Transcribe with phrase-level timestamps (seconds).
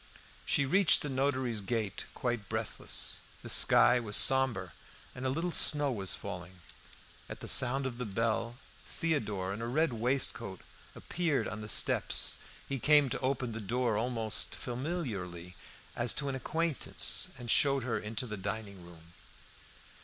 [0.47, 3.21] She reached the notary's gate quite breathless.
[3.43, 4.73] The sky was sombre,
[5.13, 6.59] and a little snow was falling.
[7.29, 10.61] At the sound of the bell, Theodore in a red waistcoat
[10.95, 15.55] appeared on the steps; he came to open the door almost familiarly,
[15.95, 19.13] as to an acquaintance, and showed her into the dining room.